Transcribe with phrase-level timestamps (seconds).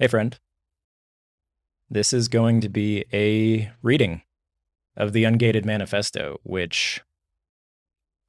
[0.00, 0.38] Hey, friend.
[1.90, 4.22] This is going to be a reading
[4.96, 7.02] of the Ungated Manifesto, which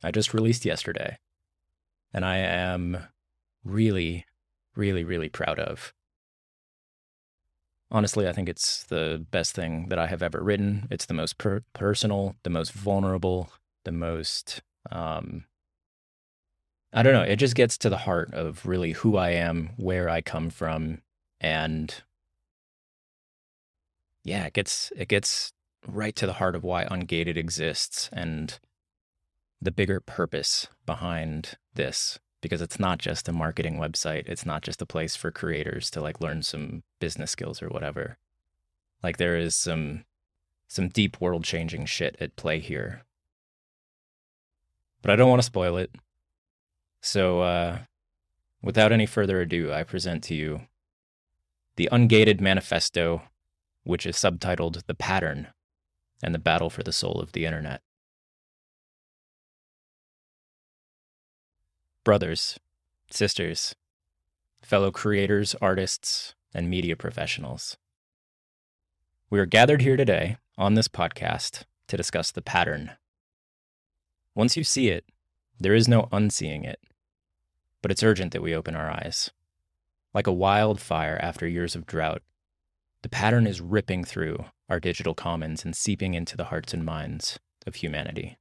[0.03, 1.17] I just released yesterday.
[2.13, 2.97] And I am
[3.63, 4.25] really,
[4.75, 5.93] really, really proud of.
[7.89, 10.89] Honestly, I think it's the best thing that I have ever written.
[10.91, 13.49] It's the most per- personal, the most vulnerable,
[13.85, 14.61] the most,
[14.91, 15.45] um,
[16.91, 20.09] I don't know, it just gets to the heart of really who I am, where
[20.09, 21.01] I come from,
[21.41, 22.03] and
[24.23, 25.51] yeah, it gets it gets
[25.87, 28.59] right to the heart of why Ungated exists and
[29.59, 34.27] the bigger purpose behind this because it's not just a marketing website.
[34.27, 38.17] It's not just a place for creators to like learn some business skills or whatever.
[39.03, 40.05] Like there is some
[40.67, 43.03] some deep world changing shit at play here.
[45.01, 45.91] But I don't want to spoil it.
[47.01, 47.79] So uh
[48.61, 50.61] without any further ado, I present to you
[51.75, 53.23] the Ungated Manifesto,
[53.83, 55.47] which is subtitled The Pattern
[56.21, 57.81] and the Battle for the Soul of the Internet.
[62.03, 62.59] Brothers,
[63.09, 63.75] sisters,
[64.61, 67.77] fellow creators, artists, and media professionals.
[69.29, 72.91] We are gathered here today on this podcast to discuss the pattern.
[74.35, 75.05] Once you see it,
[75.59, 76.79] there is no unseeing it,
[77.81, 79.31] but it's urgent that we open our eyes.
[80.13, 82.21] Like a wildfire after years of drought,
[83.01, 87.39] the pattern is ripping through our digital commons and seeping into the hearts and minds
[87.65, 88.37] of humanity.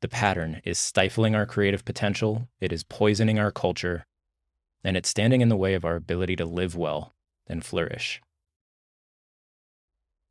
[0.00, 4.04] The pattern is stifling our creative potential, it is poisoning our culture,
[4.82, 7.14] and it's standing in the way of our ability to live well
[7.46, 8.20] and flourish.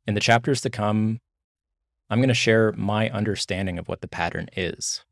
[0.06, 1.20] In the chapters to come,
[2.08, 5.04] I'm going to share my understanding of what the pattern is,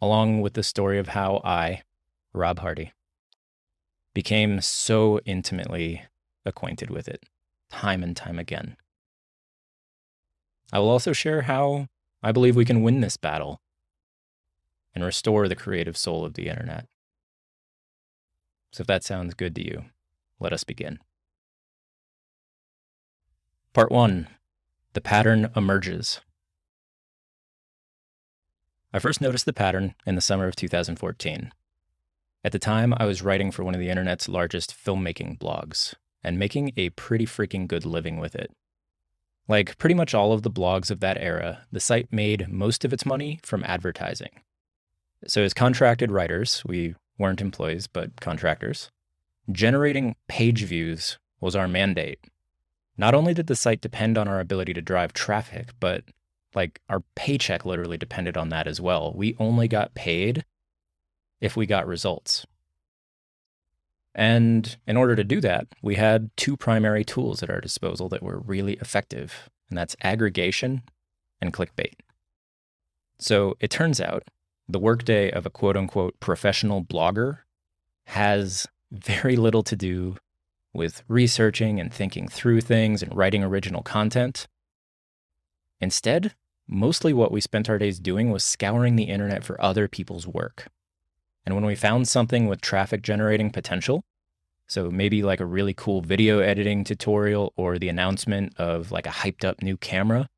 [0.00, 1.82] along with the story of how I,
[2.32, 2.92] Rob Hardy,
[4.16, 6.02] became so intimately
[6.46, 7.24] acquainted with it,
[7.68, 8.74] time and time again.
[10.72, 11.88] I will also share how
[12.22, 13.60] I believe we can win this battle
[14.94, 16.86] and restore the creative soul of the internet.
[18.72, 19.84] So, if that sounds good to you,
[20.40, 20.98] let us begin.
[23.74, 24.28] Part 1
[24.94, 26.22] The Pattern Emerges.
[28.94, 31.52] I first noticed the pattern in the summer of 2014.
[32.46, 36.38] At the time, I was writing for one of the internet's largest filmmaking blogs and
[36.38, 38.52] making a pretty freaking good living with it.
[39.48, 42.92] Like pretty much all of the blogs of that era, the site made most of
[42.92, 44.42] its money from advertising.
[45.26, 48.92] So, as contracted writers, we weren't employees, but contractors,
[49.50, 52.20] generating page views was our mandate.
[52.96, 56.04] Not only did the site depend on our ability to drive traffic, but
[56.54, 59.12] like our paycheck literally depended on that as well.
[59.16, 60.44] We only got paid
[61.40, 62.46] if we got results.
[64.14, 68.22] And in order to do that, we had two primary tools at our disposal that
[68.22, 70.82] were really effective, and that's aggregation
[71.40, 71.96] and clickbait.
[73.18, 74.24] So it turns out
[74.68, 77.40] the workday of a quote unquote professional blogger
[78.06, 80.16] has very little to do
[80.72, 84.46] with researching and thinking through things and writing original content.
[85.80, 86.34] Instead,
[86.66, 90.68] mostly what we spent our days doing was scouring the internet for other people's work.
[91.46, 94.02] And when we found something with traffic generating potential,
[94.66, 99.10] so maybe like a really cool video editing tutorial or the announcement of like a
[99.10, 100.28] hyped up new camera,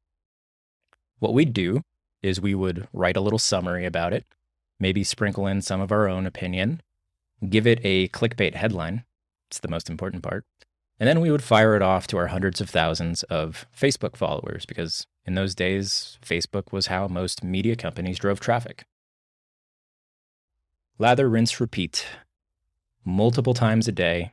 [1.19, 1.81] what we'd do
[2.23, 4.27] is we would write a little summary about it,
[4.79, 6.83] maybe sprinkle in some of our own opinion,
[7.49, 9.05] give it a clickbait headline.
[9.49, 10.45] It's the most important part.
[11.01, 14.67] And then we would fire it off to our hundreds of thousands of Facebook followers
[14.67, 18.85] because in those days, Facebook was how most media companies drove traffic.
[21.01, 22.07] Lather, rinse, repeat.
[23.05, 24.33] Multiple times a day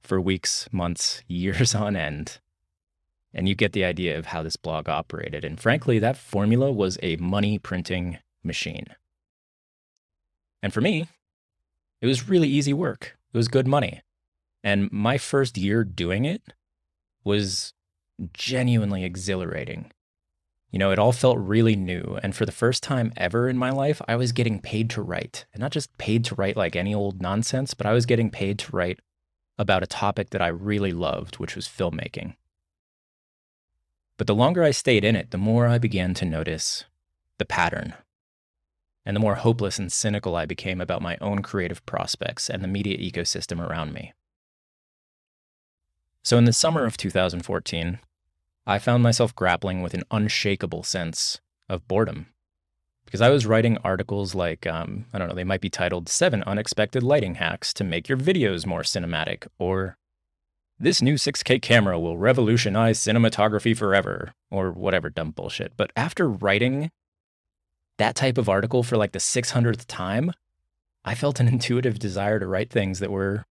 [0.00, 2.38] for weeks, months, years on end.
[3.34, 5.44] And you get the idea of how this blog operated.
[5.44, 8.86] And frankly, that formula was a money printing machine.
[10.62, 11.08] And for me,
[12.00, 13.16] it was really easy work.
[13.32, 14.02] It was good money.
[14.62, 16.42] And my first year doing it
[17.24, 17.72] was
[18.32, 19.90] genuinely exhilarating.
[20.72, 22.18] You know, it all felt really new.
[22.22, 25.44] And for the first time ever in my life, I was getting paid to write.
[25.52, 28.58] And not just paid to write like any old nonsense, but I was getting paid
[28.60, 28.98] to write
[29.58, 32.36] about a topic that I really loved, which was filmmaking.
[34.16, 36.84] But the longer I stayed in it, the more I began to notice
[37.36, 37.94] the pattern.
[39.04, 42.68] And the more hopeless and cynical I became about my own creative prospects and the
[42.68, 44.14] media ecosystem around me.
[46.22, 47.98] So, in the summer of 2014,
[48.66, 52.26] I found myself grappling with an unshakable sense of boredom.
[53.04, 56.42] Because I was writing articles like, um, I don't know, they might be titled Seven
[56.44, 59.96] Unexpected Lighting Hacks to Make Your Videos More Cinematic, or
[60.78, 65.72] this new 6K camera will revolutionize cinematography forever, or whatever dumb bullshit.
[65.76, 66.90] But after writing
[67.98, 70.32] that type of article for like the 600th time,
[71.04, 73.44] I felt an intuitive desire to write things that were,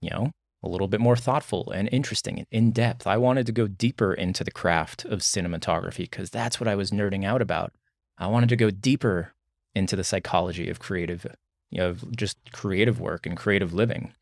[0.00, 0.32] you know,
[0.62, 3.06] a little bit more thoughtful and interesting and in depth.
[3.06, 6.90] I wanted to go deeper into the craft of cinematography because that's what I was
[6.90, 7.72] nerding out about.
[8.16, 9.34] I wanted to go deeper
[9.74, 11.26] into the psychology of creative,
[11.70, 14.12] you know, just creative work and creative living.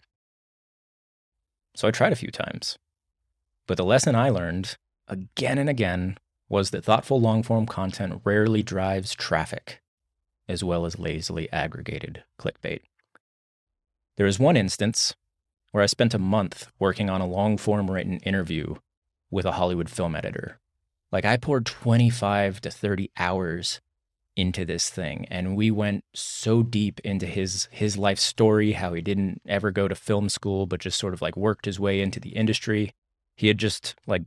[1.74, 2.78] So I tried a few times.
[3.66, 4.76] But the lesson I learned
[5.08, 6.18] again and again
[6.48, 9.80] was that thoughtful long form content rarely drives traffic,
[10.48, 12.82] as well as lazily aggregated clickbait.
[14.16, 15.14] There is one instance
[15.76, 18.76] where I spent a month working on a long form written interview
[19.31, 20.58] with a Hollywood film editor.
[21.12, 23.82] Like I poured 25 to 30 hours
[24.37, 29.02] into this thing and we went so deep into his his life story how he
[29.02, 32.20] didn't ever go to film school but just sort of like worked his way into
[32.20, 32.94] the industry
[33.37, 34.23] he had just like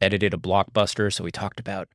[0.00, 1.88] edited a blockbuster so we talked about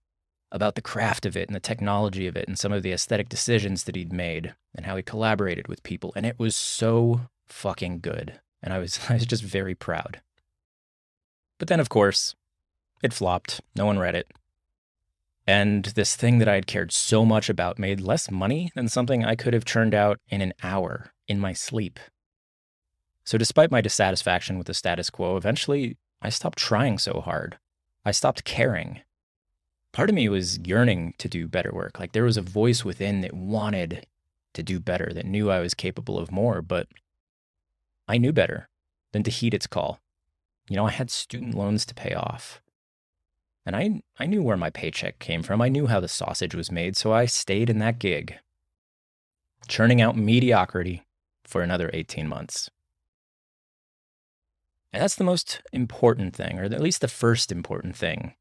[0.52, 3.28] about the craft of it and the technology of it and some of the aesthetic
[3.28, 8.00] decisions that he'd made and how he collaborated with people and it was so fucking
[8.00, 10.22] good and I was I was just very proud
[11.58, 12.36] but then of course
[13.04, 14.32] it flopped no one read it
[15.50, 19.26] and this thing that I had cared so much about made less money than something
[19.26, 22.00] I could have churned out in an hour in my sleep.
[23.24, 27.58] So, despite my dissatisfaction with the status quo, eventually I stopped trying so hard.
[28.06, 29.02] I stopped caring.
[29.92, 32.00] Part of me was yearning to do better work.
[32.00, 34.06] Like there was a voice within that wanted
[34.54, 36.88] to do better, that knew I was capable of more, but
[38.10, 38.68] I knew better
[39.12, 40.00] than to heed its call.
[40.68, 42.60] You know, I had student loans to pay off.
[43.66, 45.62] And I, I knew where my paycheck came from.
[45.62, 48.40] I knew how the sausage was made, so I stayed in that gig,
[49.68, 51.04] churning out mediocrity
[51.44, 52.72] for another 18 months.
[54.92, 58.34] And that's the most important thing, or at least the first important thing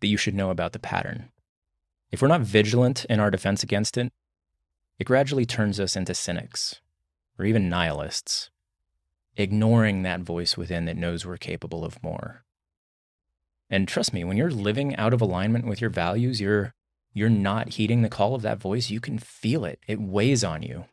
[0.00, 1.30] that you should know about the pattern.
[2.10, 4.12] If we're not vigilant in our defense against it,
[4.98, 6.80] it gradually turns us into cynics
[7.38, 8.50] or even nihilists,
[9.36, 12.44] ignoring that voice within that knows we're capable of more.
[13.70, 16.74] And trust me, when you're living out of alignment with your values, you're
[17.14, 19.78] you're not heeding the call of that voice, you can feel it.
[19.86, 20.86] It weighs on you.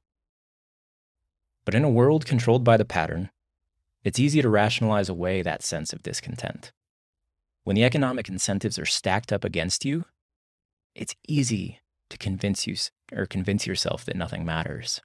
[1.64, 3.30] But in a world controlled by the pattern,
[4.04, 6.72] it's easy to rationalize away that sense of discontent.
[7.64, 10.06] When the economic incentives are stacked up against you,
[10.96, 12.76] it's easy to convince you
[13.14, 15.02] or convince yourself that nothing matters.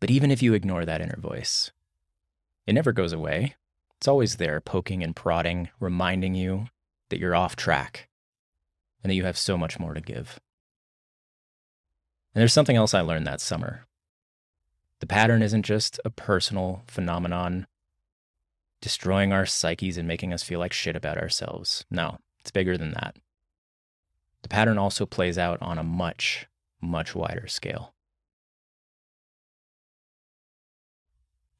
[0.00, 1.70] But even if you ignore that inner voice,
[2.66, 3.54] it never goes away.
[3.98, 6.68] It's always there, poking and prodding, reminding you
[7.10, 8.08] that you're off track
[9.02, 10.40] and that you have so much more to give.
[12.34, 13.86] And there's something else I learned that summer.
[15.00, 17.66] The pattern isn't just a personal phenomenon
[18.80, 21.84] destroying our psyches and making us feel like shit about ourselves.
[21.90, 23.16] No, it's bigger than that.
[24.42, 26.46] The pattern also plays out on a much,
[26.80, 27.92] much wider scale.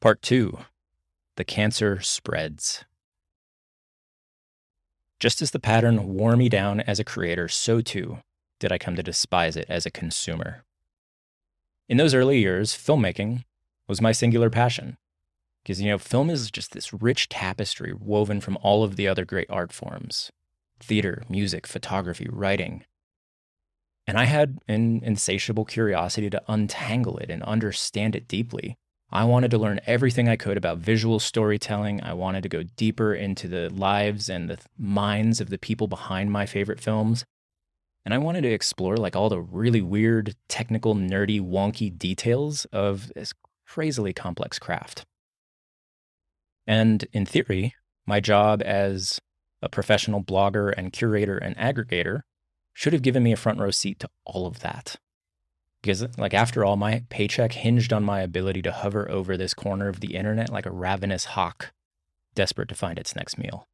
[0.01, 0.59] Part two
[1.37, 2.85] the cancer spreads.
[5.19, 8.19] Just as the pattern wore me down as a creator, so too
[8.59, 10.65] did I come to despise it as a consumer.
[11.89, 13.45] In those early years, filmmaking
[13.89, 14.97] was my singular passion.
[15.63, 19.25] Because, you know, film is just this rich tapestry woven from all of the other
[19.27, 20.31] great art forms
[20.79, 22.85] theater, music, photography, writing.
[24.07, 28.79] And I had an insatiable curiosity to untangle it and understand it deeply.
[29.13, 32.03] I wanted to learn everything I could about visual storytelling.
[32.03, 36.31] I wanted to go deeper into the lives and the minds of the people behind
[36.31, 37.25] my favorite films.
[38.05, 43.11] And I wanted to explore like all the really weird, technical, nerdy, wonky details of
[43.15, 43.33] this
[43.67, 45.05] crazily complex craft.
[46.67, 47.75] And in theory,
[48.07, 49.21] my job as
[49.61, 52.21] a professional blogger and curator and aggregator
[52.73, 54.97] should have given me a front row seat to all of that.
[55.83, 59.89] Because, like, after all, my paycheck hinged on my ability to hover over this corner
[59.89, 61.73] of the internet like a ravenous hawk,
[62.35, 63.67] desperate to find its next meal.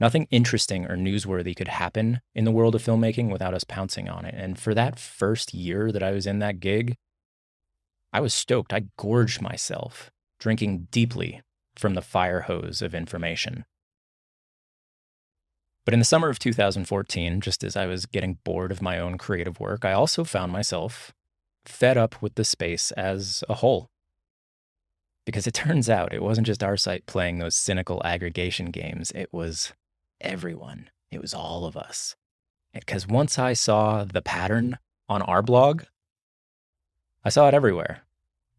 [0.00, 4.24] Nothing interesting or newsworthy could happen in the world of filmmaking without us pouncing on
[4.24, 4.34] it.
[4.36, 6.94] And for that first year that I was in that gig,
[8.12, 8.72] I was stoked.
[8.72, 11.42] I gorged myself, drinking deeply
[11.74, 13.64] from the fire hose of information.
[15.88, 19.16] But in the summer of 2014, just as I was getting bored of my own
[19.16, 21.14] creative work, I also found myself
[21.64, 23.88] fed up with the space as a whole.
[25.24, 29.32] Because it turns out it wasn't just our site playing those cynical aggregation games, it
[29.32, 29.72] was
[30.20, 30.90] everyone.
[31.10, 32.16] It was all of us.
[32.74, 34.76] Because once I saw the pattern
[35.08, 35.84] on our blog,
[37.24, 38.02] I saw it everywhere.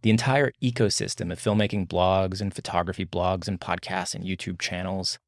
[0.02, 5.20] the entire ecosystem of filmmaking blogs and photography blogs and podcasts and YouTube channels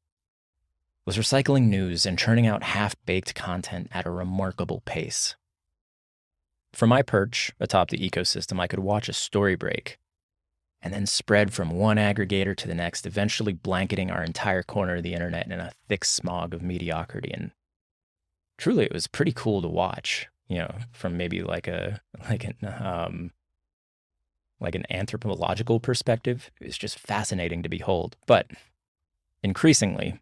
[1.04, 5.36] was recycling news and churning out half baked content at a remarkable pace.
[6.72, 9.98] From my perch atop the ecosystem, I could watch a story break
[10.80, 15.02] and then spread from one aggregator to the next, eventually blanketing our entire corner of
[15.02, 17.30] the internet in a thick smog of mediocrity.
[17.32, 17.52] And
[18.58, 22.56] truly, it was pretty cool to watch, you know, from maybe like a, like an,
[22.62, 23.30] um,
[24.60, 26.50] like an anthropological perspective.
[26.60, 28.16] It was just fascinating to behold.
[28.26, 28.46] But
[29.42, 30.20] increasingly,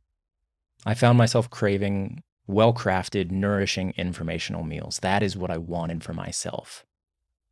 [0.86, 4.98] I found myself craving well crafted, nourishing, informational meals.
[5.02, 6.84] That is what I wanted for myself.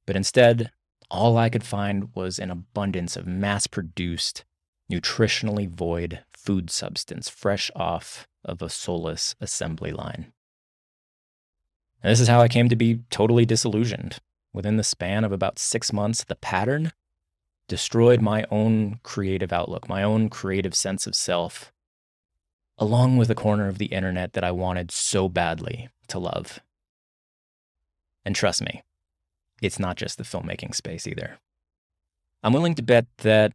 [0.07, 0.71] But instead,
[1.11, 4.45] all I could find was an abundance of mass produced,
[4.91, 10.33] nutritionally void food substance fresh off of a soulless assembly line.
[12.03, 14.19] And this is how I came to be totally disillusioned.
[14.53, 16.93] Within the span of about six months, the pattern
[17.69, 21.73] destroyed my own creative outlook, my own creative sense of self,
[22.79, 26.61] along with a corner of the internet that I wanted so badly to love.
[28.25, 28.83] And trust me,
[29.61, 31.39] it's not just the filmmaking space either.
[32.43, 33.53] I'm willing to bet that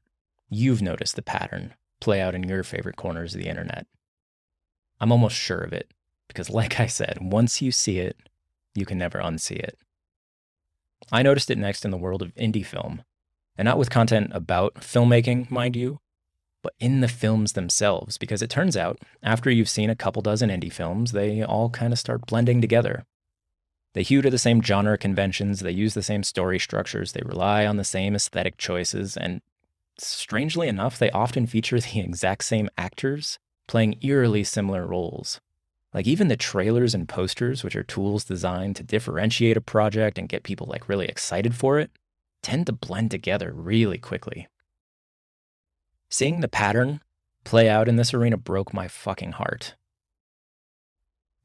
[0.50, 3.88] you've noticed the pattern play out in your favorite corners of the internet.
[5.00, 5.92] I'm almost sure of it
[6.28, 8.18] because, like I said, once you see it,
[8.76, 9.78] you can never unsee it.
[11.12, 13.04] I noticed it next in the world of indie film,
[13.58, 16.00] and not with content about filmmaking, mind you,
[16.64, 20.50] but in the films themselves, because it turns out, after you've seen a couple dozen
[20.50, 23.06] indie films, they all kind of start blending together.
[23.94, 27.68] They hew to the same genre conventions, they use the same story structures, they rely
[27.68, 29.42] on the same aesthetic choices, and
[30.00, 35.40] strangely enough, they often feature the exact same actors playing eerily similar roles.
[35.94, 40.28] Like even the trailers and posters, which are tools designed to differentiate a project and
[40.28, 41.92] get people like really excited for it,
[42.42, 44.48] tend to blend together really quickly.
[46.14, 47.02] Seeing the pattern
[47.44, 49.74] play out in this arena broke my fucking heart.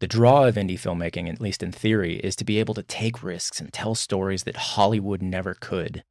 [0.00, 3.22] The draw of indie filmmaking, at least in theory, is to be able to take
[3.22, 6.04] risks and tell stories that Hollywood never could.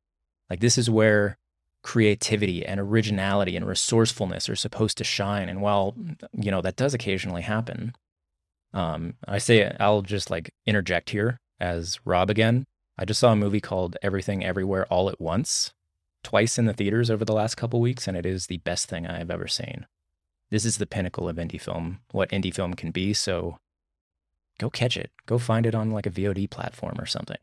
[0.49, 1.37] Like, this is where
[1.83, 5.49] creativity and originality and resourcefulness are supposed to shine.
[5.49, 5.93] And while,
[6.33, 7.93] you know, that does occasionally happen,
[8.73, 12.65] um, I say I'll just like interject here as Rob again.
[12.97, 15.75] I just saw a movie called Everything Everywhere All at Once
[16.23, 19.07] twice in the theaters over the last couple weeks, and it is the best thing
[19.07, 19.85] I've ever seen.
[20.49, 23.13] This is the pinnacle of indie film, what indie film can be.
[23.13, 23.57] So
[24.59, 25.11] go catch it.
[25.25, 27.37] Go find it on like a VOD platform or something.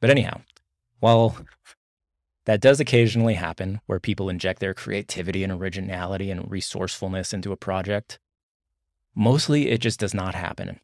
[0.00, 0.40] But anyhow,
[1.00, 1.36] while
[2.44, 7.56] that does occasionally happen where people inject their creativity and originality and resourcefulness into a
[7.56, 8.18] project,
[9.14, 10.80] mostly it just does not happen.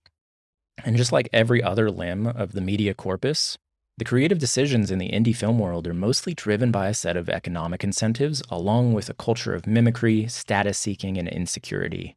[0.85, 3.59] And just like every other limb of the media corpus,
[3.99, 7.29] the creative decisions in the indie film world are mostly driven by a set of
[7.29, 12.17] economic incentives, along with a culture of mimicry, status seeking, and insecurity.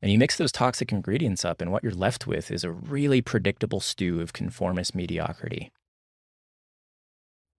[0.00, 3.20] And you mix those toxic ingredients up, and what you're left with is a really
[3.20, 5.72] predictable stew of conformist mediocrity.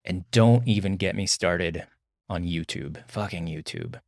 [0.05, 1.87] And don't even get me started
[2.29, 3.03] on YouTube.
[3.11, 4.01] Fucking YouTube.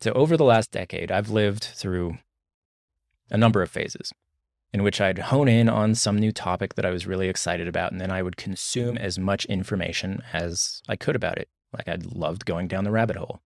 [0.00, 2.18] So, over the last decade, I've lived through
[3.30, 4.12] a number of phases
[4.72, 7.92] in which I'd hone in on some new topic that I was really excited about,
[7.92, 11.48] and then I would consume as much information as I could about it.
[11.72, 13.40] Like I'd loved going down the rabbit hole.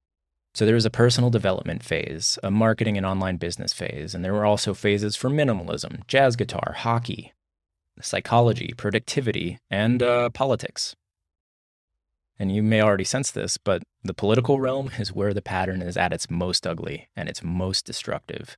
[0.55, 4.35] So there was a personal development phase, a marketing and online business phase, and there
[4.35, 7.33] were also phases for minimalism, jazz guitar, hockey,
[8.00, 10.95] psychology, productivity, and uh, politics.
[12.38, 15.97] And you may already sense this, but the political realm is where the pattern is
[15.97, 18.57] at its most ugly and its most destructive.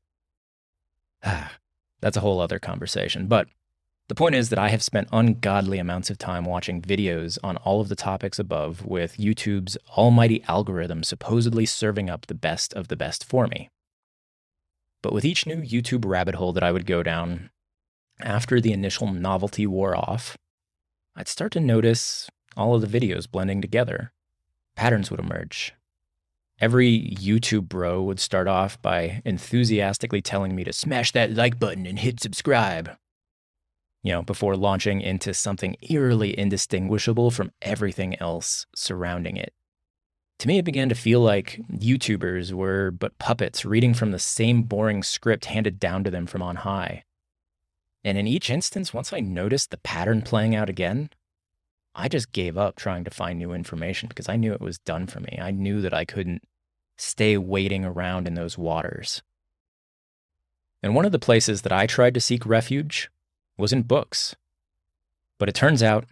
[2.05, 3.29] That's a whole other conversation.
[3.29, 3.49] But
[4.09, 7.81] the point is that I have spent ungodly amounts of time watching videos on all
[7.81, 12.97] of the topics above, with YouTube's almighty algorithm supposedly serving up the best of the
[12.97, 13.71] best for me.
[15.03, 17.49] But with each new YouTube rabbit hole that I would go down,
[18.21, 20.37] after the initial novelty wore off,
[21.17, 24.13] I'd start to notice all of the videos blending together.
[24.77, 25.73] Patterns would emerge.
[26.61, 31.85] Every YouTube bro would start off by enthusiastically telling me to smash that like button
[31.85, 32.91] and hit subscribe.
[34.03, 39.53] You know, before launching into something eerily indistinguishable from everything else surrounding it.
[40.41, 44.63] To me, it began to feel like YouTubers were but puppets reading from the same
[44.63, 47.05] boring script handed down to them from on high.
[48.05, 51.11] And in each instance, once I noticed the pattern playing out again,
[51.95, 55.07] I just gave up trying to find new information because I knew it was done
[55.07, 55.39] for me.
[55.41, 56.43] I knew that I couldn't
[56.97, 59.23] stay waiting around in those waters.
[60.83, 63.11] And one of the places that I tried to seek refuge
[63.57, 64.35] was in books.
[65.39, 66.05] But it turns out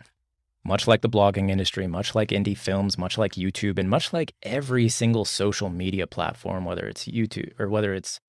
[0.64, 4.34] Much like the blogging industry, much like indie films, much like YouTube, and much like
[4.42, 8.20] every single social media platform, whether it's YouTube or whether it's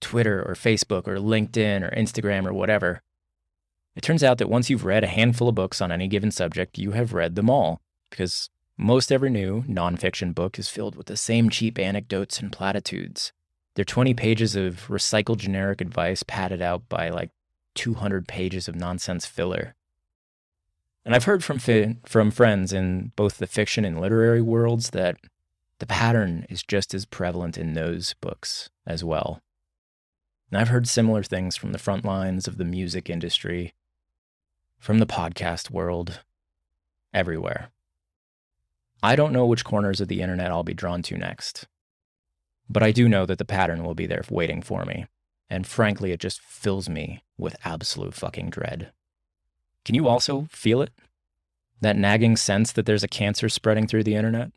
[0.00, 3.02] Twitter or Facebook or LinkedIn or Instagram or whatever,
[4.00, 6.78] it turns out that once you've read a handful of books on any given subject,
[6.78, 11.18] you have read them all, because most every new nonfiction book is filled with the
[11.18, 13.32] same cheap anecdotes and platitudes.
[13.74, 17.28] They're 20 pages of recycled generic advice padded out by like
[17.74, 19.74] 200 pages of nonsense filler.
[21.04, 25.18] And I've heard from, fi- from friends in both the fiction and literary worlds that
[25.78, 29.42] the pattern is just as prevalent in those books as well.
[30.50, 33.74] And I've heard similar things from the front lines of the music industry,
[34.80, 36.20] from the podcast world,
[37.12, 37.70] everywhere.
[39.02, 41.68] I don't know which corners of the internet I'll be drawn to next,
[42.68, 45.06] but I do know that the pattern will be there waiting for me.
[45.50, 48.90] And frankly, it just fills me with absolute fucking dread.
[49.84, 50.92] Can you also feel it?
[51.82, 54.50] That nagging sense that there's a cancer spreading through the internet?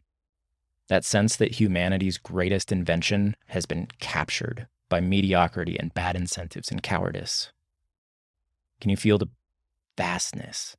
[0.88, 6.84] That sense that humanity's greatest invention has been captured by mediocrity and bad incentives and
[6.84, 7.52] cowardice?
[8.80, 9.30] Can you feel the
[9.98, 10.76] vastness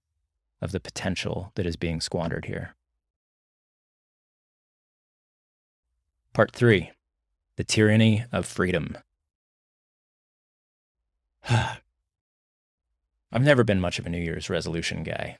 [0.60, 2.74] of the potential that is being squandered here?
[6.32, 6.90] Part 3
[7.56, 8.98] The Tyranny of Freedom.
[11.48, 11.80] I've
[13.42, 15.38] never been much of a New Year's resolution guy.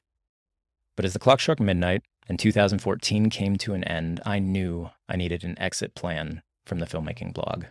[0.97, 5.17] But as the clock struck midnight and 2014 came to an end, I knew I
[5.17, 7.65] needed an exit plan from the filmmaking blog.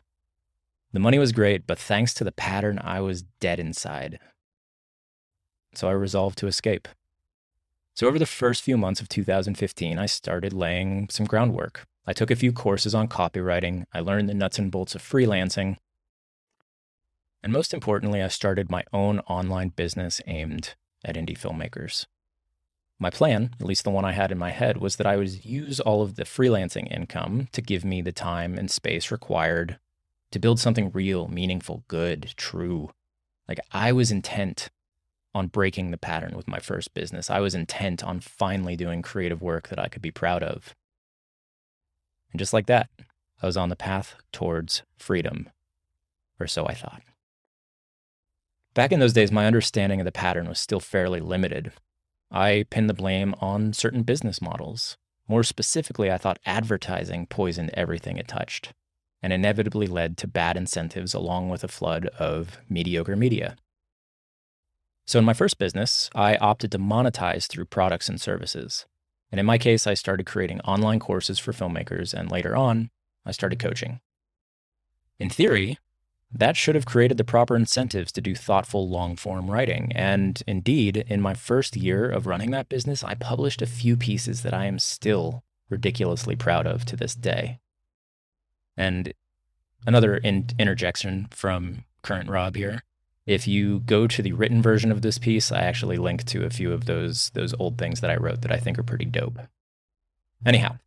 [0.91, 4.19] The money was great, but thanks to the pattern, I was dead inside.
[5.75, 6.87] So I resolved to escape.
[7.95, 11.85] So, over the first few months of 2015, I started laying some groundwork.
[12.07, 15.77] I took a few courses on copywriting, I learned the nuts and bolts of freelancing,
[17.43, 22.05] and most importantly, I started my own online business aimed at indie filmmakers.
[22.97, 25.43] My plan, at least the one I had in my head, was that I would
[25.43, 29.77] use all of the freelancing income to give me the time and space required
[30.31, 32.91] to build something real, meaningful, good, true.
[33.47, 34.69] Like I was intent
[35.33, 37.29] on breaking the pattern with my first business.
[37.29, 40.75] I was intent on finally doing creative work that I could be proud of.
[42.31, 42.89] And just like that,
[43.41, 45.49] I was on the path towards freedom,
[46.39, 47.01] or so I thought.
[48.73, 51.71] Back in those days, my understanding of the pattern was still fairly limited.
[52.31, 54.97] I pinned the blame on certain business models.
[55.27, 58.73] More specifically, I thought advertising poisoned everything it touched
[59.21, 63.55] and inevitably led to bad incentives along with a flood of mediocre media.
[65.05, 68.85] So, in my first business, I opted to monetize through products and services.
[69.31, 72.89] And in my case, I started creating online courses for filmmakers, and later on,
[73.25, 73.99] I started coaching.
[75.19, 75.77] In theory,
[76.31, 79.91] that should have created the proper incentives to do thoughtful long form writing.
[79.93, 84.41] And indeed, in my first year of running that business, I published a few pieces
[84.41, 87.59] that I am still ridiculously proud of to this day.
[88.75, 89.13] And
[89.85, 92.83] another in- interjection from current Rob here.
[93.25, 96.49] If you go to the written version of this piece, I actually link to a
[96.49, 99.39] few of those those old things that I wrote that I think are pretty dope.
[100.45, 100.77] Anyhow,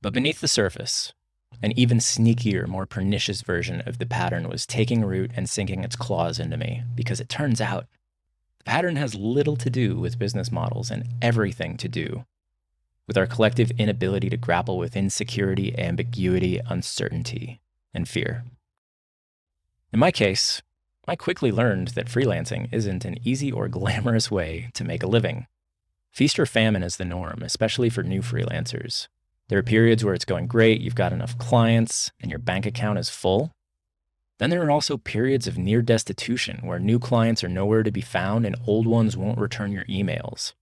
[0.00, 1.12] but beneath the surface,
[1.60, 5.96] an even sneakier, more pernicious version of the pattern was taking root and sinking its
[5.96, 7.86] claws into me because it turns out
[8.58, 12.24] the pattern has little to do with business models and everything to do
[13.06, 17.60] with our collective inability to grapple with insecurity, ambiguity, uncertainty,
[17.92, 18.44] and fear.
[19.92, 20.62] In my case,
[21.08, 25.46] I quickly learned that freelancing isn't an easy or glamorous way to make a living.
[26.12, 29.08] Feast or famine is the norm, especially for new freelancers.
[29.48, 32.98] There are periods where it's going great, you've got enough clients, and your bank account
[33.00, 33.50] is full.
[34.38, 38.00] Then there are also periods of near destitution where new clients are nowhere to be
[38.00, 40.52] found and old ones won't return your emails.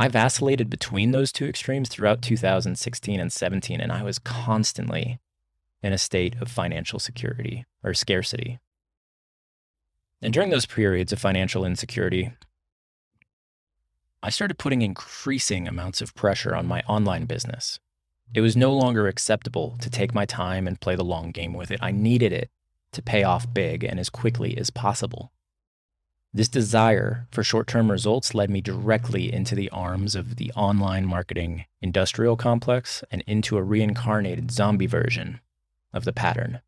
[0.00, 5.20] I vacillated between those two extremes throughout 2016 and 17, and I was constantly
[5.82, 8.58] in a state of financial security or scarcity.
[10.22, 12.32] And during those periods of financial insecurity,
[14.22, 17.80] I started putting increasing amounts of pressure on my online business.
[18.32, 21.72] It was no longer acceptable to take my time and play the long game with
[21.72, 21.80] it.
[21.82, 22.50] I needed it
[22.92, 25.32] to pay off big and as quickly as possible.
[26.32, 31.04] This desire for short term results led me directly into the arms of the online
[31.04, 35.40] marketing industrial complex and into a reincarnated zombie version
[35.92, 36.60] of the pattern.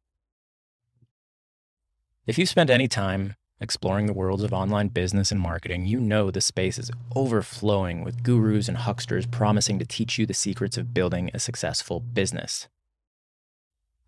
[2.26, 6.30] If you spend any time exploring the worlds of online business and marketing, you know
[6.30, 10.94] the space is overflowing with gurus and hucksters promising to teach you the secrets of
[10.94, 12.68] building a successful business.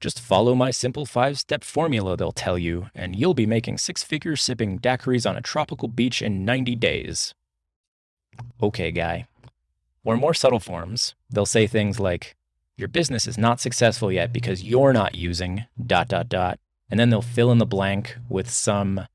[0.01, 4.03] Just follow my simple five step formula, they'll tell you, and you'll be making six
[4.03, 7.35] figures sipping daiquiris on a tropical beach in 90 days.
[8.63, 9.27] okay guy.
[10.05, 12.37] Or more subtle forms, they'll say things like,
[12.77, 16.59] your business is not successful yet because you're not using dot dot dot.
[16.91, 19.07] And then they'll fill in the blank with some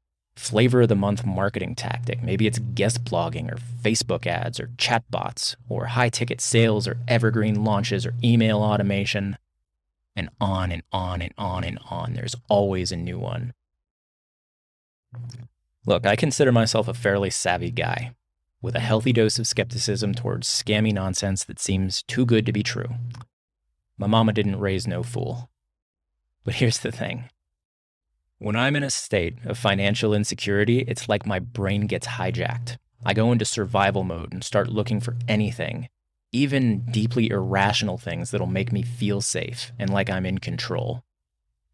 [0.41, 2.23] flavor of the month marketing tactic.
[2.23, 7.63] Maybe it's guest blogging or Facebook ads or chatbots or high ticket sales or evergreen
[7.63, 9.38] launches or email automation.
[10.15, 12.15] And on and on and on and on.
[12.15, 13.54] There's always a new one.
[15.86, 18.13] Look, I consider myself a fairly savvy guy
[18.62, 22.63] with a healthy dose of skepticism towards scammy nonsense that seems too good to be
[22.63, 22.89] true.
[23.97, 25.49] My mama didn't raise no fool.
[26.43, 27.30] But here's the thing
[28.41, 32.77] when I'm in a state of financial insecurity, it's like my brain gets hijacked.
[33.06, 35.89] I go into survival mode and start looking for anything,
[36.32, 41.04] even deeply irrational things that'll make me feel safe and like I'm in control.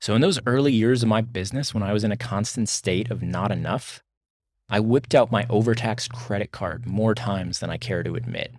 [0.01, 3.09] So, in those early years of my business, when I was in a constant state
[3.09, 4.03] of not enough,
[4.69, 8.51] I whipped out my overtaxed credit card more times than I care to admit.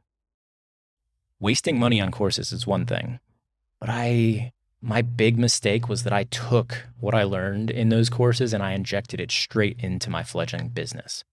[1.40, 3.20] Wasting money on courses is one thing,
[3.78, 8.52] but I my big mistake was that I took what I learned in those courses
[8.52, 11.24] and I injected it straight into my fledgling business.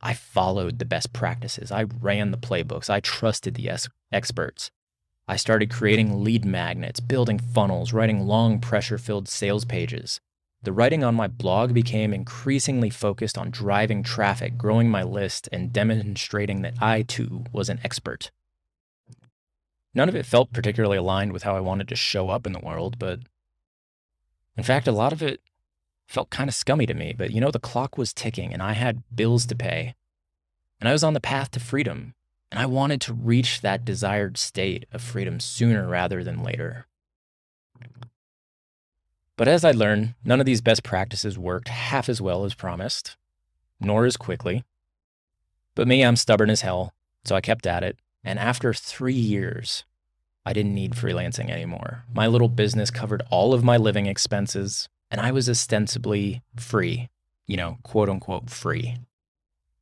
[0.00, 1.70] I followed the best practices.
[1.70, 2.90] I ran the playbooks.
[2.90, 4.70] I trusted the es- experts.
[5.26, 10.20] I started creating lead magnets, building funnels, writing long pressure filled sales pages.
[10.62, 15.72] The writing on my blog became increasingly focused on driving traffic, growing my list, and
[15.72, 18.30] demonstrating that I too was an expert.
[19.94, 22.60] None of it felt particularly aligned with how I wanted to show up in the
[22.60, 23.20] world, but
[24.56, 25.40] in fact, a lot of it
[26.06, 27.14] felt kind of scummy to me.
[27.16, 29.94] But you know, the clock was ticking and I had bills to pay.
[30.80, 32.14] And I was on the path to freedom.
[32.50, 36.86] And I wanted to reach that desired state of freedom sooner rather than later.
[39.36, 43.16] But as I learned, none of these best practices worked half as well as promised,
[43.78, 44.64] nor as quickly.
[45.76, 46.92] But me, I'm stubborn as hell,
[47.24, 47.96] so I kept at it.
[48.24, 49.84] And after three years,
[50.44, 52.04] I didn't need freelancing anymore.
[52.12, 57.10] My little business covered all of my living expenses, and I was ostensibly free,
[57.46, 58.96] you know, quote unquote free.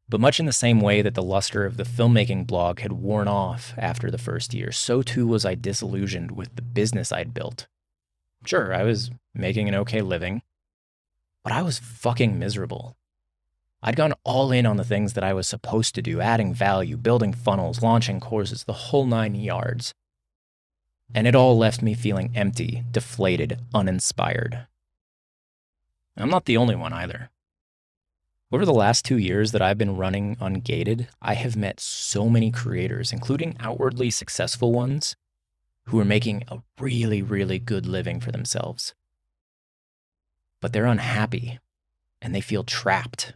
[0.08, 3.26] But much in the same way that the luster of the filmmaking blog had worn
[3.26, 7.66] off after the first year, so too was I disillusioned with the business I'd built.
[8.44, 10.42] Sure, I was making an okay living,
[11.42, 12.96] but I was fucking miserable.
[13.82, 16.96] I'd gone all in on the things that I was supposed to do, adding value,
[16.96, 19.94] building funnels, launching courses, the whole nine yards.
[21.14, 24.66] And it all left me feeling empty, deflated, uninspired.
[26.16, 27.30] I'm not the only one either.
[28.50, 32.50] Over the last two years that I've been running Ungated, I have met so many
[32.50, 35.16] creators, including outwardly successful ones,
[35.86, 38.94] who are making a really, really good living for themselves.
[40.60, 41.58] But they're unhappy
[42.22, 43.34] and they feel trapped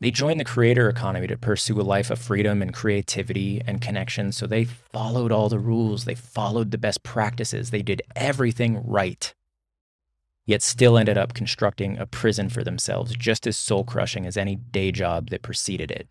[0.00, 4.32] they joined the creator economy to pursue a life of freedom and creativity and connection.
[4.32, 9.34] So they followed all the rules, they followed the best practices, they did everything right.
[10.46, 14.56] Yet still ended up constructing a prison for themselves, just as soul crushing as any
[14.56, 16.08] day job that preceded it.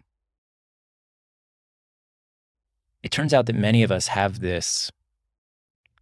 [3.02, 4.92] It turns out that many of us have this,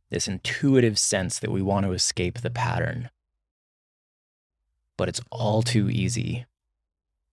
[0.10, 3.10] this intuitive sense that we want to escape the pattern.
[4.97, 6.47] But it's all too easy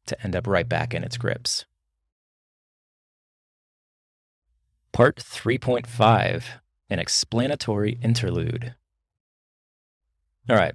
[0.07, 1.65] to end up right back in its grips.
[4.93, 6.45] Part 3.5
[6.91, 8.75] An Explanatory Interlude.
[10.49, 10.75] All right,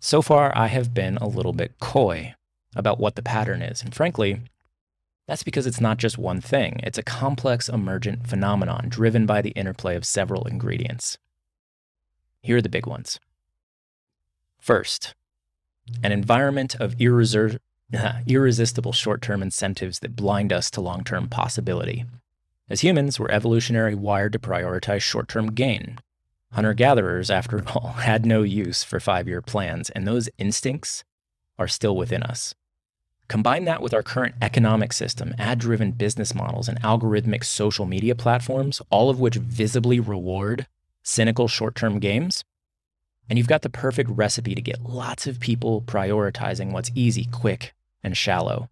[0.00, 2.34] so far I have been a little bit coy
[2.74, 4.40] about what the pattern is, and frankly,
[5.28, 6.80] that's because it's not just one thing.
[6.82, 11.18] It's a complex emergent phenomenon driven by the interplay of several ingredients.
[12.42, 13.20] Here are the big ones.
[14.58, 15.14] First,
[16.02, 17.60] an environment of irreser-
[18.26, 22.04] irresistible short term incentives that blind us to long term possibility.
[22.68, 25.98] As humans, we're evolutionarily wired to prioritize short term gain.
[26.52, 31.04] Hunter gatherers, after all, had no use for five year plans, and those instincts
[31.58, 32.54] are still within us.
[33.28, 38.14] Combine that with our current economic system, ad driven business models, and algorithmic social media
[38.14, 40.66] platforms, all of which visibly reward
[41.02, 42.44] cynical short term games,
[43.28, 47.72] and you've got the perfect recipe to get lots of people prioritizing what's easy, quick,
[48.02, 48.68] and shallow.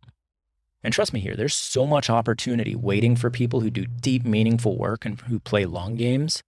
[0.82, 4.78] And trust me here, there's so much opportunity waiting for people who do deep, meaningful
[4.78, 6.42] work and who play long games.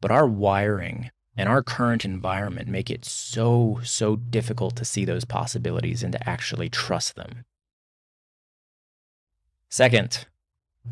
[0.00, 5.24] But our wiring and our current environment make it so, so difficult to see those
[5.24, 7.44] possibilities and to actually trust them.
[9.68, 10.26] Second,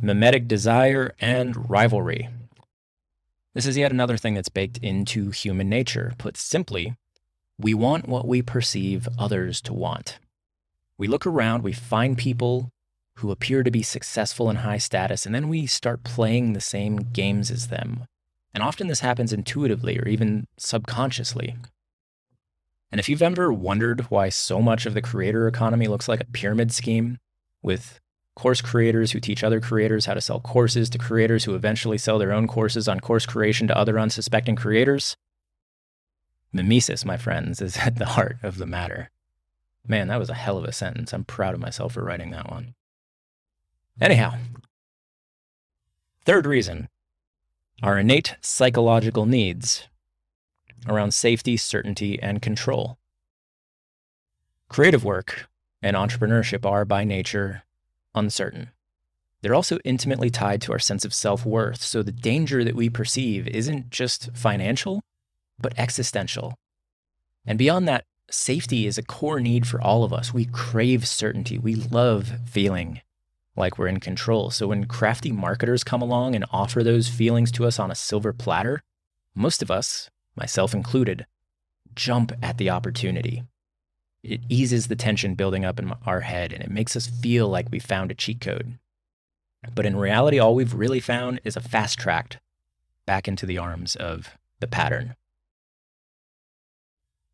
[0.03, 2.29] mimetic desire and rivalry.
[3.55, 6.13] This is yet another thing that's baked into human nature.
[6.19, 6.95] Put simply,
[7.59, 10.19] we want what we perceive others to want.
[10.99, 12.71] We look around, we find people
[13.17, 16.97] who appear to be successful and high status, and then we start playing the same
[16.97, 18.07] games as them.
[18.55, 21.57] And often this happens intuitively or even subconsciously.
[22.91, 26.27] And if you've ever wondered why so much of the creator economy looks like a
[26.27, 27.19] pyramid scheme,
[27.63, 28.01] with
[28.35, 32.19] course creators who teach other creators how to sell courses to creators who eventually sell
[32.19, 35.17] their own courses on course creation to other unsuspecting creators,
[36.53, 39.11] mimesis, my friends, is at the heart of the matter.
[39.89, 41.13] Man, that was a hell of a sentence.
[41.13, 42.75] I'm proud of myself for writing that one.
[43.99, 44.05] Mm-hmm.
[44.05, 44.35] Anyhow,
[46.25, 46.89] third reason
[47.83, 49.87] our innate psychological needs
[50.89, 52.99] around safety, certainty, and control.
[54.69, 55.49] Creative work
[55.83, 57.65] and entrepreneurship are, by nature,
[58.15, 58.71] uncertain.
[59.43, 62.89] They're also intimately tied to our sense of self worth, so the danger that we
[62.89, 65.03] perceive isn't just financial,
[65.59, 66.59] but existential.
[67.45, 70.35] And beyond that, safety is a core need for all of us.
[70.35, 71.59] We crave certainty.
[71.59, 73.01] We love feeling
[73.57, 74.51] like we're in control.
[74.51, 78.33] So when crafty marketers come along and offer those feelings to us on a silver
[78.33, 78.83] platter,
[79.35, 81.27] most of us, myself included,
[81.95, 83.45] jump at the opportunity.
[84.23, 87.69] It eases the tension building up in our head and it makes us feel like
[87.71, 88.79] we found a cheat code.
[89.75, 92.41] But in reality, all we've really found is a fast track
[93.07, 95.17] back into the arms of the pattern.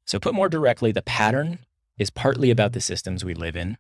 [0.04, 1.60] So, put more directly, the pattern
[1.98, 3.78] is partly about the systems we live in.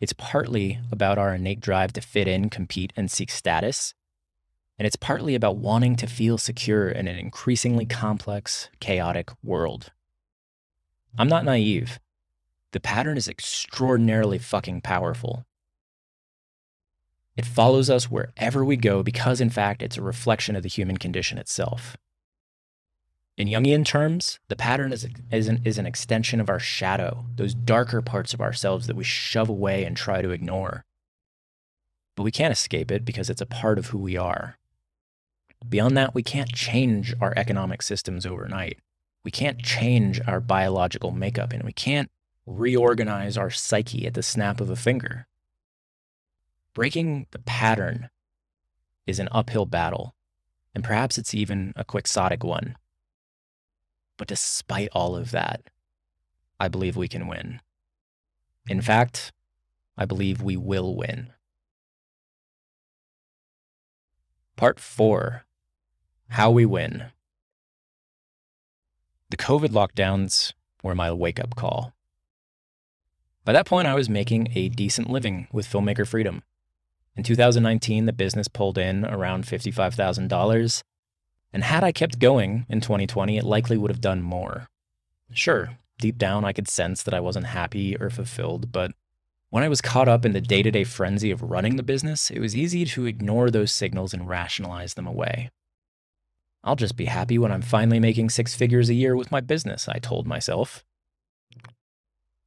[0.00, 3.94] It's partly about our innate drive to fit in, compete, and seek status.
[4.78, 9.92] And it's partly about wanting to feel secure in an increasingly complex, chaotic world.
[11.16, 12.00] I'm not naive.
[12.72, 15.46] The pattern is extraordinarily fucking powerful.
[17.36, 20.96] It follows us wherever we go because, in fact, it's a reflection of the human
[20.96, 21.96] condition itself.
[23.36, 27.52] In Jungian terms, the pattern is, is, an, is an extension of our shadow, those
[27.52, 30.84] darker parts of ourselves that we shove away and try to ignore.
[32.14, 34.58] But we can't escape it because it's a part of who we are.
[35.68, 38.78] Beyond that, we can't change our economic systems overnight.
[39.24, 42.10] We can't change our biological makeup, and we can't
[42.46, 45.26] reorganize our psyche at the snap of a finger.
[46.72, 48.10] Breaking the pattern
[49.06, 50.14] is an uphill battle,
[50.72, 52.76] and perhaps it's even a quixotic one.
[54.16, 55.62] But despite all of that,
[56.60, 57.60] I believe we can win.
[58.68, 59.32] In fact,
[59.96, 61.32] I believe we will win.
[64.56, 65.44] Part 4
[66.28, 67.06] How We Win.
[69.30, 71.92] The COVID lockdowns were my wake up call.
[73.44, 76.42] By that point, I was making a decent living with Filmmaker Freedom.
[77.16, 80.82] In 2019, the business pulled in around $55,000,
[81.54, 84.66] and had I kept going in 2020, it likely would have done more.
[85.32, 88.90] Sure, deep down I could sense that I wasn't happy or fulfilled, but
[89.50, 92.28] when I was caught up in the day to day frenzy of running the business,
[92.28, 95.48] it was easy to ignore those signals and rationalize them away.
[96.64, 99.88] I'll just be happy when I'm finally making six figures a year with my business,
[99.88, 100.84] I told myself.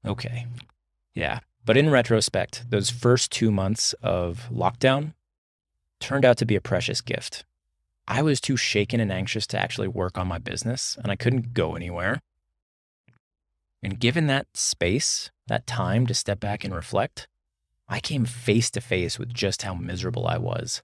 [0.06, 0.48] Okay,
[1.14, 1.40] yeah.
[1.64, 5.14] But in retrospect, those first two months of lockdown
[6.02, 7.46] turned out to be a precious gift.
[8.08, 11.54] I was too shaken and anxious to actually work on my business, and I couldn't
[11.54, 12.22] go anywhere.
[13.84, 17.28] And given that space, that time to step back and reflect,
[17.90, 20.82] I came face to face with just how miserable I was.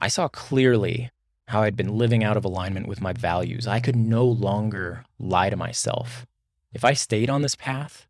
[0.00, 1.10] I saw clearly
[1.48, 3.66] how I'd been living out of alignment with my values.
[3.66, 6.26] I could no longer lie to myself.
[6.72, 8.06] If I stayed on this path,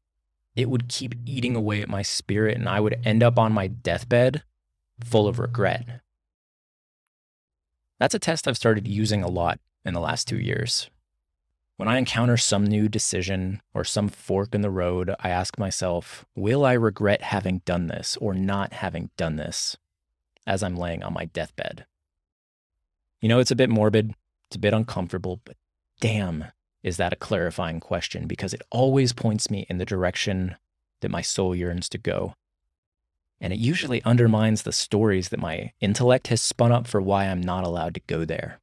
[0.55, 3.67] it would keep eating away at my spirit, and I would end up on my
[3.67, 4.43] deathbed
[5.05, 6.01] full of regret.
[7.99, 10.91] That's a test I've started using a lot in the last two years.
[11.77, 16.25] When I encounter some new decision or some fork in the road, I ask myself,
[16.35, 19.77] will I regret having done this or not having done this
[20.47, 21.87] as I'm laying on my deathbed?
[23.21, 24.15] You know, it's a bit morbid,
[24.49, 25.57] it's a bit uncomfortable, but
[26.01, 26.47] damn,
[26.83, 30.57] is that a clarifying question because it always points me in the direction
[31.01, 32.35] that my soul yearns to go
[33.41, 37.41] and it usually undermines the stories that my intellect has spun up for why I'm
[37.41, 38.61] not allowed to go there.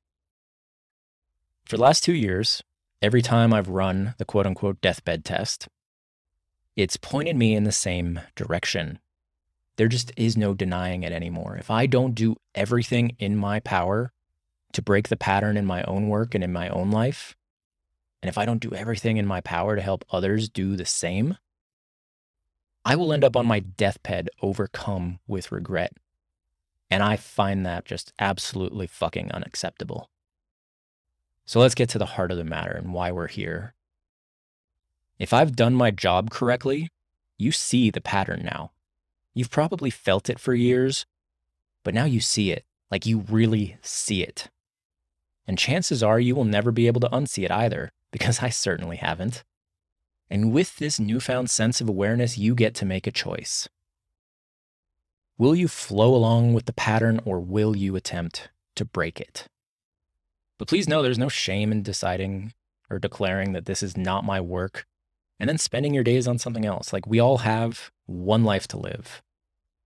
[1.65, 2.63] For the last two years,
[3.01, 5.67] every time I've run the quote unquote deathbed test,
[6.75, 8.99] it's pointed me in the same direction.
[9.75, 11.55] There just is no denying it anymore.
[11.57, 14.11] If I don't do everything in my power
[14.73, 17.35] to break the pattern in my own work and in my own life,
[18.21, 21.37] and if I don't do everything in my power to help others do the same,
[22.85, 25.93] I will end up on my deathbed overcome with regret.
[26.91, 30.09] And I find that just absolutely fucking unacceptable.
[31.45, 33.73] So let's get to the heart of the matter and why we're here.
[35.17, 36.89] If I've done my job correctly,
[37.37, 38.71] you see the pattern now.
[39.33, 41.05] You've probably felt it for years,
[41.83, 44.49] but now you see it, like you really see it.
[45.47, 48.97] And chances are you will never be able to unsee it either, because I certainly
[48.97, 49.43] haven't.
[50.33, 53.69] And with this newfound sense of awareness, you get to make a choice.
[55.37, 59.45] Will you flow along with the pattern or will you attempt to break it?
[60.57, 62.53] But please know there's no shame in deciding
[62.89, 64.87] or declaring that this is not my work
[65.39, 66.91] and then spending your days on something else.
[66.91, 69.21] Like we all have one life to live.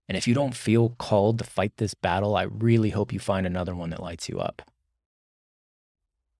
[0.08, 3.46] And if you don't feel called to fight this battle, I really hope you find
[3.46, 4.62] another one that lights you up.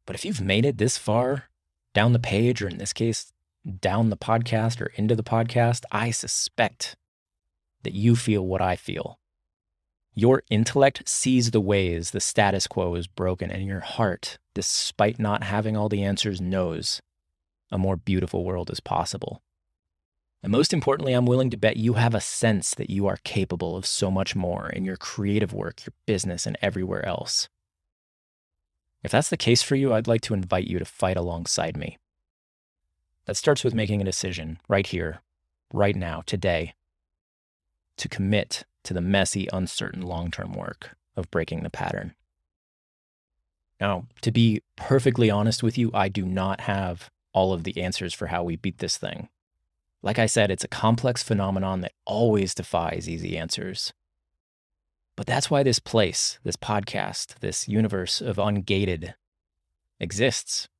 [0.06, 1.50] But if you've made it this far
[1.92, 3.34] down the page, or in this case,
[3.68, 6.96] down the podcast or into the podcast, I suspect
[7.82, 9.18] that you feel what I feel.
[10.14, 15.44] Your intellect sees the ways the status quo is broken, and your heart, despite not
[15.44, 17.00] having all the answers, knows
[17.70, 19.42] a more beautiful world is possible.
[20.42, 23.76] And most importantly, I'm willing to bet you have a sense that you are capable
[23.76, 27.48] of so much more in your creative work, your business, and everywhere else.
[29.02, 31.98] If that's the case for you, I'd like to invite you to fight alongside me.
[33.28, 35.20] That starts with making a decision right here,
[35.70, 36.72] right now, today,
[37.98, 42.14] to commit to the messy, uncertain long term work of breaking the pattern.
[43.78, 48.14] Now, to be perfectly honest with you, I do not have all of the answers
[48.14, 49.28] for how we beat this thing.
[50.00, 53.92] Like I said, it's a complex phenomenon that always defies easy answers.
[55.16, 59.12] But that's why this place, this podcast, this universe of ungated
[60.00, 60.70] exists.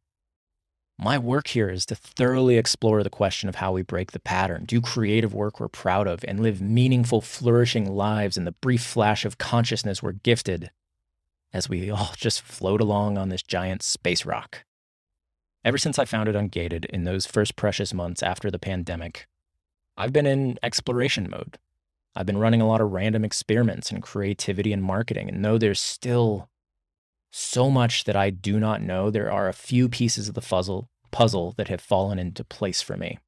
[1.00, 4.64] My work here is to thoroughly explore the question of how we break the pattern,
[4.64, 9.24] do creative work we're proud of, and live meaningful, flourishing lives in the brief flash
[9.24, 10.72] of consciousness we're gifted
[11.52, 14.64] as we all just float along on this giant space rock.
[15.64, 19.28] Ever since I founded Ungated in those first precious months after the pandemic,
[19.96, 21.58] I've been in exploration mode.
[22.16, 25.80] I've been running a lot of random experiments in creativity and marketing, and though there's
[25.80, 26.48] still
[27.38, 30.90] so much that I do not know, there are a few pieces of the puzzle,
[31.10, 33.18] puzzle that have fallen into place for me.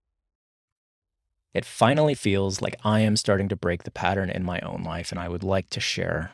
[1.54, 5.10] It finally feels like I am starting to break the pattern in my own life,
[5.10, 6.32] and I would like to share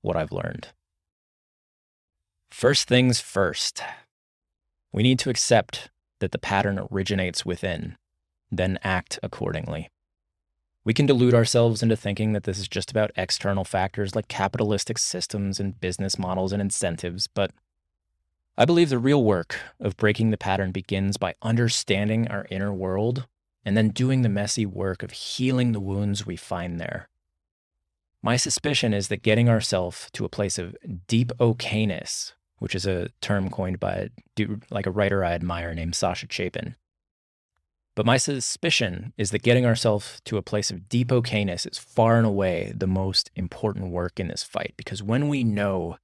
[0.00, 0.68] what I've learned.
[2.50, 3.82] First things first,
[4.92, 7.96] we need to accept that the pattern originates within,
[8.50, 9.90] then act accordingly.
[10.88, 14.96] We can delude ourselves into thinking that this is just about external factors like capitalistic
[14.96, 17.50] systems and business models and incentives, but
[18.56, 23.26] I believe the real work of breaking the pattern begins by understanding our inner world
[23.66, 27.10] and then doing the messy work of healing the wounds we find there.
[28.22, 30.74] My suspicion is that getting ourselves to a place of
[31.06, 35.74] deep okayness, which is a term coined by a dude, like a writer I admire
[35.74, 36.76] named Sasha Chapin,
[37.98, 42.16] but my suspicion is that getting ourselves to a place of deep okayness is far
[42.16, 45.96] and away the most important work in this fight because when we know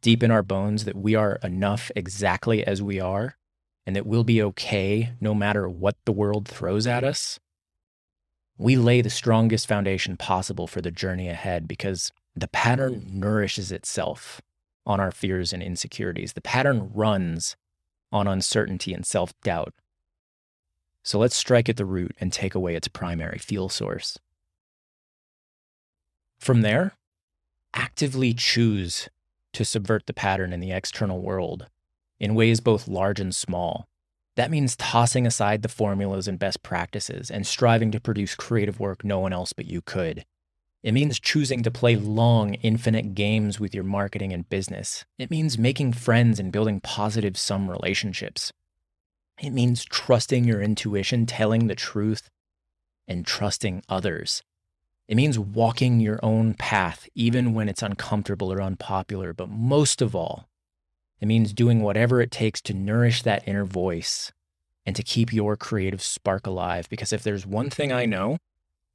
[0.00, 3.36] deep in our bones that we are enough exactly as we are
[3.86, 7.38] and that we'll be okay no matter what the world throws at us,
[8.56, 14.40] we lay the strongest foundation possible for the journey ahead because the pattern nourishes itself
[14.86, 16.32] on our fears and insecurities.
[16.32, 17.54] The pattern runs
[18.10, 19.74] on uncertainty and self doubt.
[21.08, 24.18] So let's strike at the root and take away its primary fuel source.
[26.38, 26.92] From there,
[27.72, 29.08] actively choose
[29.54, 31.66] to subvert the pattern in the external world
[32.20, 33.88] in ways both large and small.
[34.36, 39.02] That means tossing aside the formulas and best practices and striving to produce creative work
[39.02, 40.26] no one else but you could.
[40.82, 45.06] It means choosing to play long, infinite games with your marketing and business.
[45.16, 48.52] It means making friends and building positive sum relationships.
[49.40, 52.28] It means trusting your intuition, telling the truth,
[53.06, 54.42] and trusting others.
[55.06, 59.32] It means walking your own path, even when it's uncomfortable or unpopular.
[59.32, 60.48] But most of all,
[61.20, 64.32] it means doing whatever it takes to nourish that inner voice
[64.84, 66.88] and to keep your creative spark alive.
[66.88, 68.38] Because if there's one thing I know,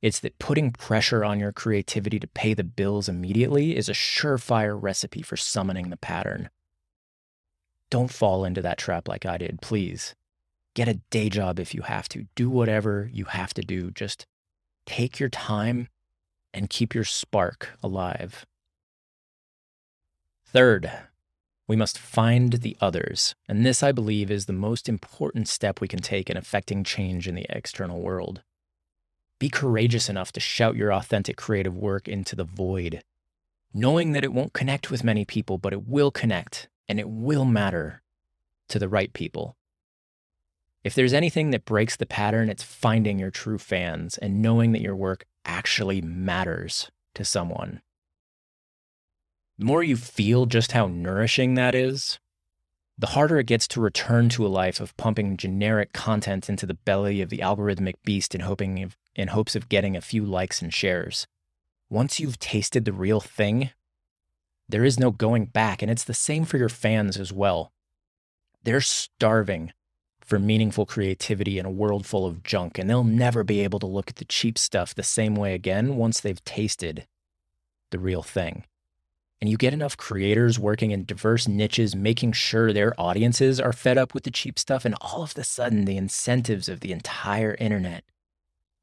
[0.01, 4.77] it's that putting pressure on your creativity to pay the bills immediately is a surefire
[4.79, 6.49] recipe for summoning the pattern.
[7.89, 10.13] Don't fall into that trap like I did, please.
[10.75, 12.25] Get a day job if you have to.
[12.35, 13.91] Do whatever you have to do.
[13.91, 14.25] Just
[14.85, 15.87] take your time
[16.53, 18.45] and keep your spark alive.
[20.45, 20.91] Third,
[21.67, 23.35] we must find the others.
[23.47, 27.27] And this, I believe, is the most important step we can take in affecting change
[27.27, 28.41] in the external world.
[29.39, 33.03] Be courageous enough to shout your authentic creative work into the void,
[33.73, 37.45] knowing that it won't connect with many people, but it will connect and it will
[37.45, 38.01] matter
[38.69, 39.55] to the right people.
[40.83, 44.81] If there's anything that breaks the pattern, it's finding your true fans and knowing that
[44.81, 47.81] your work actually matters to someone.
[49.57, 52.19] The more you feel just how nourishing that is,
[52.97, 56.73] the harder it gets to return to a life of pumping generic content into the
[56.73, 60.73] belly of the algorithmic beast in, hoping in hopes of getting a few likes and
[60.73, 61.27] shares.
[61.89, 63.69] Once you've tasted the real thing,
[64.67, 67.71] there is no going back, and it's the same for your fans as well.
[68.63, 69.71] They're starving
[70.25, 73.85] for meaningful creativity in a world full of junk, and they'll never be able to
[73.85, 77.07] look at the cheap stuff the same way again once they've tasted
[77.91, 78.63] the real thing.
[79.41, 83.97] And you get enough creators working in diverse niches, making sure their audiences are fed
[83.97, 87.55] up with the cheap stuff, and all of a sudden, the incentives of the entire
[87.59, 88.05] internet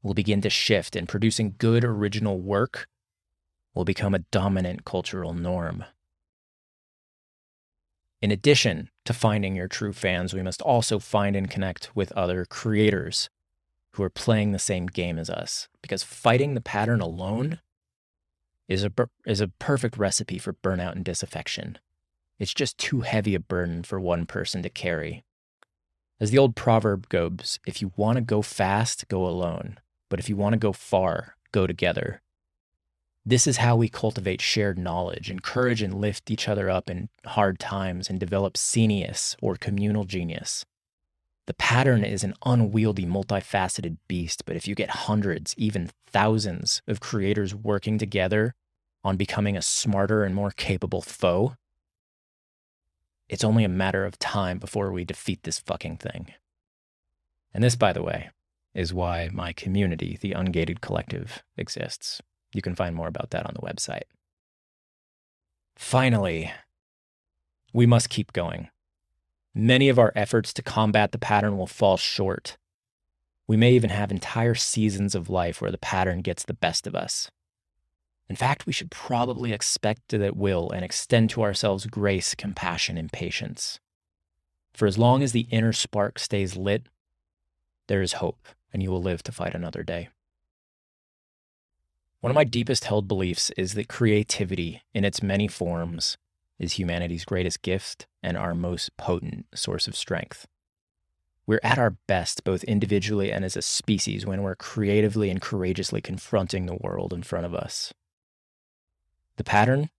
[0.03, 2.87] will begin to shift, and producing good original work
[3.73, 5.83] will become a dominant cultural norm.
[8.21, 12.45] In addition to finding your true fans, we must also find and connect with other
[12.45, 13.29] creators
[13.93, 15.67] who are playing the same game as us.
[15.81, 17.59] Because fighting the pattern alone
[18.67, 18.91] is a,
[19.25, 21.77] is a perfect recipe for burnout and disaffection.
[22.39, 25.23] It's just too heavy a burden for one person to carry.
[26.19, 29.79] As the old proverb goes, if you want to go fast, go alone.
[30.09, 32.21] But if you want to go far, go together.
[33.23, 37.59] This is how we cultivate shared knowledge, encourage and lift each other up in hard
[37.59, 40.65] times, and develop scenius or communal genius.
[41.45, 46.99] The pattern is an unwieldy, multifaceted beast, but if you get hundreds, even thousands of
[46.99, 48.55] creators working together
[49.03, 51.55] on becoming a smarter and more capable foe,
[53.29, 56.33] it's only a matter of time before we defeat this fucking thing.
[57.53, 58.29] And this, by the way,
[58.73, 62.21] is why my community, the Ungated Collective, exists.
[62.53, 64.03] You can find more about that on the website.
[65.75, 66.51] Finally,
[67.73, 68.69] we must keep going.
[69.53, 72.57] Many of our efforts to combat the pattern will fall short.
[73.47, 76.95] We may even have entire seasons of life where the pattern gets the best of
[76.95, 77.29] us.
[78.29, 82.97] In fact, we should probably expect that it will and extend to ourselves grace, compassion,
[82.97, 83.81] and patience.
[84.73, 86.83] For as long as the inner spark stays lit,
[87.87, 90.07] there is hope, and you will live to fight another day.
[92.21, 96.17] One of my deepest held beliefs is that creativity, in its many forms,
[96.59, 100.47] is humanity's greatest gift and our most potent source of strength.
[101.47, 105.99] We're at our best, both individually and as a species, when we're creatively and courageously
[105.99, 107.91] confronting the world in front of us.
[109.37, 109.89] The pattern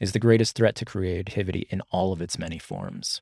[0.00, 3.20] is the greatest threat to creativity in all of its many forms,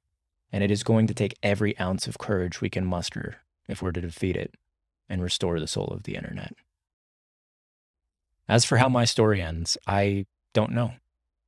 [0.53, 3.91] and it is going to take every ounce of courage we can muster if we're
[3.91, 4.55] to defeat it
[5.09, 6.55] and restore the soul of the internet.
[8.49, 10.93] As for how my story ends, I don't know.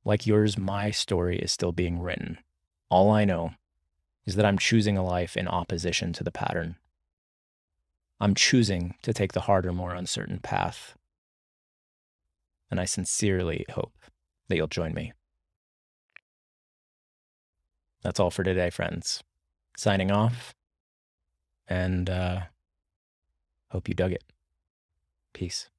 [0.03, 2.39] Like yours, my story is still being written.
[2.89, 3.51] All I know
[4.25, 6.77] is that I'm choosing a life in opposition to the pattern.
[8.19, 10.95] I'm choosing to take the harder, more uncertain path.
[12.71, 13.93] And I sincerely hope
[14.47, 15.13] that you'll join me.
[18.01, 19.23] That's all for today, friends.
[19.77, 20.55] Signing off,
[21.67, 22.39] and uh,
[23.69, 24.23] hope you dug it.
[25.33, 25.69] Peace.